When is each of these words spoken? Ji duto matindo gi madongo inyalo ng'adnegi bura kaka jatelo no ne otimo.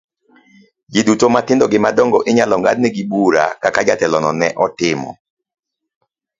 Ji 0.91 1.01
duto 1.07 1.25
matindo 1.35 1.65
gi 1.71 1.79
madongo 1.85 2.17
inyalo 2.29 2.55
ng'adnegi 2.59 3.03
bura 3.11 3.45
kaka 3.63 3.81
jatelo 3.87 4.17
no 4.23 4.31
ne 4.39 4.47
otimo. 4.65 5.11